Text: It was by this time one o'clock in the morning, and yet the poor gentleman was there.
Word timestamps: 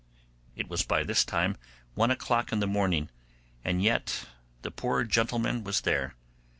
It 0.55 0.67
was 0.67 0.81
by 0.83 1.03
this 1.03 1.23
time 1.23 1.57
one 1.93 2.09
o'clock 2.09 2.51
in 2.51 2.59
the 2.59 2.65
morning, 2.65 3.11
and 3.63 3.83
yet 3.83 4.25
the 4.63 4.71
poor 4.71 5.03
gentleman 5.03 5.63
was 5.63 5.81
there. 5.81 6.15